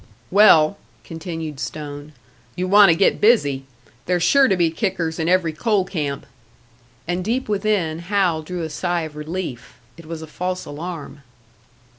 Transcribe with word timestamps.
"Well," 0.31 0.79
continued 1.03 1.59
Stone, 1.59 2.13
"you 2.55 2.67
want 2.67 2.89
to 2.89 2.95
get 2.95 3.21
busy; 3.21 3.65
there's 4.07 4.23
sure 4.23 4.47
to 4.47 4.57
be 4.57 4.71
kickers 4.71 5.19
in 5.19 5.29
every 5.29 5.53
coal 5.53 5.85
camp." 5.85 6.25
And 7.07 7.23
deep 7.23 7.47
within, 7.47 7.99
Hal 7.99 8.41
drew 8.41 8.63
a 8.63 8.69
sigh 8.71 9.01
of 9.01 9.15
relief. 9.15 9.75
It 9.97 10.07
was 10.07 10.23
a 10.23 10.25
false 10.25 10.65
alarm! 10.65 11.21